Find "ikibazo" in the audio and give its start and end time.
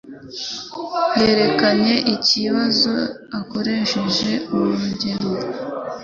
2.13-2.93